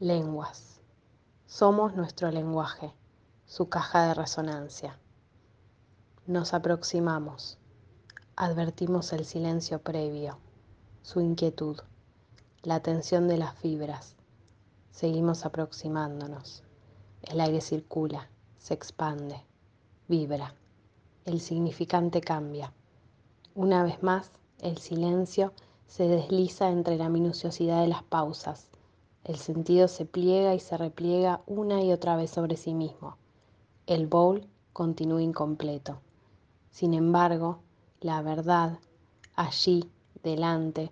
Lenguas. 0.00 0.80
Somos 1.46 1.96
nuestro 1.96 2.30
lenguaje, 2.30 2.94
su 3.46 3.68
caja 3.68 4.06
de 4.06 4.14
resonancia. 4.14 4.96
Nos 6.24 6.54
aproximamos. 6.54 7.58
Advertimos 8.36 9.12
el 9.12 9.24
silencio 9.24 9.80
previo, 9.80 10.38
su 11.02 11.20
inquietud, 11.20 11.80
la 12.62 12.78
tensión 12.78 13.26
de 13.26 13.38
las 13.38 13.56
fibras. 13.56 14.14
Seguimos 14.92 15.44
aproximándonos. 15.44 16.62
El 17.22 17.40
aire 17.40 17.60
circula, 17.60 18.30
se 18.56 18.74
expande, 18.74 19.42
vibra. 20.06 20.54
El 21.24 21.40
significante 21.40 22.20
cambia. 22.20 22.72
Una 23.56 23.82
vez 23.82 24.00
más, 24.04 24.30
el 24.60 24.78
silencio 24.78 25.52
se 25.88 26.06
desliza 26.06 26.70
entre 26.70 26.96
la 26.98 27.08
minuciosidad 27.08 27.82
de 27.82 27.88
las 27.88 28.04
pausas 28.04 28.68
el 29.28 29.36
sentido 29.36 29.88
se 29.88 30.06
pliega 30.06 30.54
y 30.54 30.58
se 30.58 30.78
repliega 30.78 31.42
una 31.46 31.82
y 31.82 31.92
otra 31.92 32.16
vez 32.16 32.30
sobre 32.30 32.56
sí 32.56 32.72
mismo. 32.72 33.18
El 33.86 34.06
bowl 34.06 34.46
continúa 34.72 35.20
incompleto. 35.20 36.00
Sin 36.70 36.94
embargo, 36.94 37.60
la 38.00 38.22
verdad, 38.22 38.78
allí, 39.36 39.90
delante, 40.22 40.90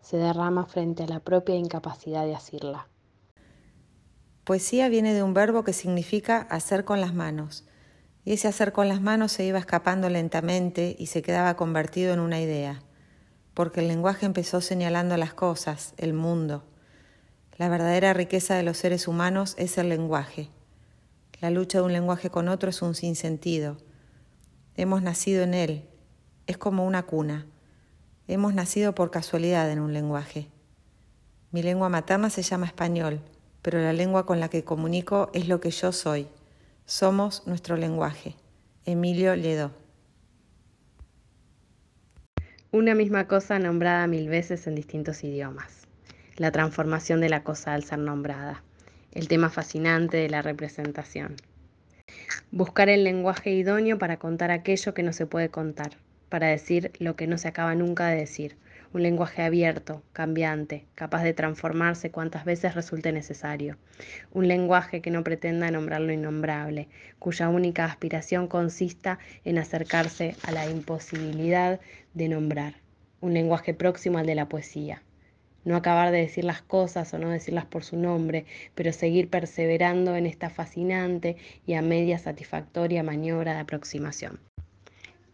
se 0.00 0.16
derrama 0.16 0.66
frente 0.66 1.04
a 1.04 1.06
la 1.06 1.20
propia 1.20 1.54
incapacidad 1.54 2.24
de 2.24 2.34
asirla. 2.34 2.88
Poesía 4.42 4.88
viene 4.88 5.14
de 5.14 5.22
un 5.22 5.32
verbo 5.32 5.62
que 5.62 5.72
significa 5.72 6.38
hacer 6.50 6.84
con 6.84 7.00
las 7.00 7.14
manos, 7.14 7.64
y 8.24 8.32
ese 8.32 8.48
hacer 8.48 8.72
con 8.72 8.88
las 8.88 9.00
manos 9.00 9.30
se 9.30 9.44
iba 9.44 9.60
escapando 9.60 10.08
lentamente 10.08 10.96
y 10.98 11.06
se 11.06 11.22
quedaba 11.22 11.56
convertido 11.56 12.12
en 12.12 12.18
una 12.18 12.40
idea, 12.40 12.82
porque 13.54 13.78
el 13.78 13.86
lenguaje 13.88 14.26
empezó 14.26 14.60
señalando 14.60 15.16
las 15.16 15.34
cosas, 15.34 15.94
el 15.98 16.14
mundo, 16.14 16.64
la 17.58 17.70
verdadera 17.70 18.12
riqueza 18.12 18.54
de 18.54 18.62
los 18.62 18.76
seres 18.76 19.08
humanos 19.08 19.54
es 19.58 19.78
el 19.78 19.88
lenguaje. 19.88 20.50
La 21.40 21.48
lucha 21.48 21.78
de 21.78 21.84
un 21.84 21.92
lenguaje 21.92 22.28
con 22.28 22.48
otro 22.48 22.68
es 22.68 22.82
un 22.82 22.94
sinsentido. 22.94 23.78
Hemos 24.74 25.02
nacido 25.02 25.42
en 25.42 25.54
él. 25.54 25.88
Es 26.46 26.58
como 26.58 26.86
una 26.86 27.04
cuna. 27.04 27.46
Hemos 28.28 28.52
nacido 28.52 28.94
por 28.94 29.10
casualidad 29.10 29.70
en 29.70 29.80
un 29.80 29.94
lenguaje. 29.94 30.50
Mi 31.50 31.62
lengua 31.62 31.88
materna 31.88 32.28
se 32.28 32.42
llama 32.42 32.66
español, 32.66 33.20
pero 33.62 33.80
la 33.80 33.94
lengua 33.94 34.26
con 34.26 34.38
la 34.38 34.50
que 34.50 34.64
comunico 34.64 35.30
es 35.32 35.48
lo 35.48 35.58
que 35.58 35.70
yo 35.70 35.92
soy. 35.92 36.28
Somos 36.84 37.46
nuestro 37.46 37.76
lenguaje. 37.78 38.34
Emilio 38.84 39.34
Ledó. 39.34 39.70
Una 42.70 42.94
misma 42.94 43.26
cosa 43.26 43.58
nombrada 43.58 44.06
mil 44.06 44.28
veces 44.28 44.66
en 44.66 44.74
distintos 44.74 45.24
idiomas 45.24 45.85
la 46.36 46.50
transformación 46.50 47.20
de 47.20 47.30
la 47.30 47.42
cosa 47.42 47.72
al 47.72 47.84
ser 47.84 47.98
nombrada, 47.98 48.62
el 49.12 49.26
tema 49.26 49.48
fascinante 49.48 50.18
de 50.18 50.28
la 50.28 50.42
representación. 50.42 51.36
Buscar 52.50 52.90
el 52.90 53.04
lenguaje 53.04 53.50
idóneo 53.50 53.98
para 53.98 54.18
contar 54.18 54.50
aquello 54.50 54.92
que 54.92 55.02
no 55.02 55.14
se 55.14 55.26
puede 55.26 55.48
contar, 55.48 55.92
para 56.28 56.48
decir 56.48 56.92
lo 56.98 57.16
que 57.16 57.26
no 57.26 57.38
se 57.38 57.48
acaba 57.48 57.74
nunca 57.74 58.08
de 58.08 58.16
decir, 58.16 58.56
un 58.92 59.02
lenguaje 59.02 59.42
abierto, 59.42 60.02
cambiante, 60.12 60.84
capaz 60.94 61.22
de 61.22 61.32
transformarse 61.32 62.10
cuantas 62.10 62.44
veces 62.44 62.74
resulte 62.74 63.12
necesario, 63.12 63.78
un 64.32 64.46
lenguaje 64.46 65.00
que 65.00 65.10
no 65.10 65.24
pretenda 65.24 65.70
nombrar 65.70 66.02
lo 66.02 66.12
innombrable, 66.12 66.88
cuya 67.18 67.48
única 67.48 67.86
aspiración 67.86 68.46
consista 68.46 69.18
en 69.44 69.58
acercarse 69.58 70.36
a 70.42 70.52
la 70.52 70.68
imposibilidad 70.68 71.80
de 72.12 72.28
nombrar, 72.28 72.74
un 73.20 73.32
lenguaje 73.32 73.72
próximo 73.72 74.18
al 74.18 74.26
de 74.26 74.34
la 74.34 74.48
poesía, 74.48 75.02
no 75.66 75.74
acabar 75.74 76.12
de 76.12 76.18
decir 76.18 76.44
las 76.44 76.62
cosas 76.62 77.12
o 77.12 77.18
no 77.18 77.28
decirlas 77.28 77.66
por 77.66 77.82
su 77.82 77.96
nombre, 77.96 78.46
pero 78.76 78.92
seguir 78.92 79.28
perseverando 79.28 80.14
en 80.14 80.24
esta 80.24 80.48
fascinante 80.48 81.36
y 81.66 81.74
a 81.74 81.82
media 81.82 82.18
satisfactoria 82.20 83.02
maniobra 83.02 83.54
de 83.54 83.60
aproximación. 83.60 84.38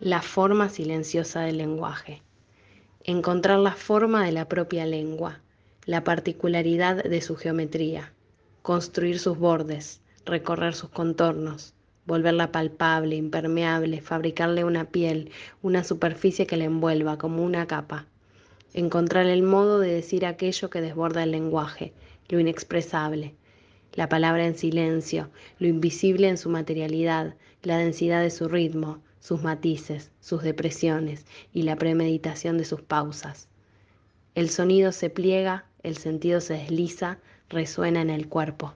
La 0.00 0.22
forma 0.22 0.70
silenciosa 0.70 1.42
del 1.42 1.58
lenguaje. 1.58 2.22
Encontrar 3.04 3.58
la 3.58 3.72
forma 3.72 4.24
de 4.24 4.32
la 4.32 4.48
propia 4.48 4.86
lengua, 4.86 5.42
la 5.84 6.04
particularidad 6.04 7.04
de 7.04 7.20
su 7.20 7.36
geometría, 7.36 8.14
construir 8.62 9.18
sus 9.18 9.38
bordes, 9.38 10.00
recorrer 10.24 10.72
sus 10.74 10.88
contornos, 10.88 11.74
volverla 12.06 12.50
palpable, 12.50 13.16
impermeable, 13.16 14.00
fabricarle 14.00 14.64
una 14.64 14.86
piel, 14.86 15.30
una 15.60 15.84
superficie 15.84 16.46
que 16.46 16.56
la 16.56 16.64
envuelva 16.64 17.18
como 17.18 17.44
una 17.44 17.66
capa 17.66 18.06
encontrar 18.74 19.26
el 19.26 19.42
modo 19.42 19.78
de 19.78 19.94
decir 19.94 20.26
aquello 20.26 20.68
que 20.68 20.80
desborda 20.80 21.22
el 21.22 21.30
lenguaje, 21.30 21.94
lo 22.28 22.40
inexpresable, 22.40 23.34
la 23.94 24.08
palabra 24.08 24.44
en 24.44 24.56
silencio, 24.56 25.30
lo 25.58 25.68
invisible 25.68 26.28
en 26.28 26.36
su 26.36 26.50
materialidad, 26.50 27.36
la 27.62 27.78
densidad 27.78 28.20
de 28.20 28.30
su 28.30 28.48
ritmo, 28.48 29.00
sus 29.20 29.42
matices, 29.42 30.10
sus 30.20 30.42
depresiones 30.42 31.24
y 31.52 31.62
la 31.62 31.76
premeditación 31.76 32.58
de 32.58 32.64
sus 32.64 32.82
pausas. 32.82 33.48
El 34.34 34.50
sonido 34.50 34.90
se 34.90 35.08
pliega, 35.08 35.64
el 35.82 35.96
sentido 35.96 36.40
se 36.40 36.54
desliza, 36.54 37.18
resuena 37.48 38.02
en 38.02 38.10
el 38.10 38.28
cuerpo. 38.28 38.74